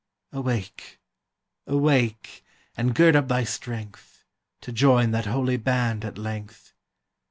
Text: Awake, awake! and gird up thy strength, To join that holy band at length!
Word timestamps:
Awake, 0.31 0.99
awake! 1.67 2.43
and 2.75 2.95
gird 2.95 3.15
up 3.15 3.27
thy 3.27 3.43
strength, 3.43 4.25
To 4.61 4.71
join 4.71 5.11
that 5.11 5.27
holy 5.27 5.57
band 5.57 6.03
at 6.03 6.17
length! 6.17 6.73